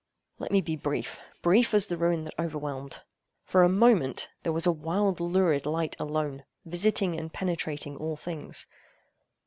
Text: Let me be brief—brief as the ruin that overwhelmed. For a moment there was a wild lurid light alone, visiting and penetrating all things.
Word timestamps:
Let 0.39 0.51
me 0.51 0.61
be 0.61 0.75
brief—brief 0.75 1.75
as 1.75 1.85
the 1.85 1.95
ruin 1.95 2.23
that 2.23 2.33
overwhelmed. 2.39 3.03
For 3.43 3.61
a 3.61 3.69
moment 3.69 4.29
there 4.41 4.51
was 4.51 4.65
a 4.65 4.71
wild 4.71 5.19
lurid 5.19 5.67
light 5.67 5.95
alone, 5.99 6.43
visiting 6.65 7.15
and 7.19 7.31
penetrating 7.31 7.97
all 7.97 8.15
things. 8.15 8.65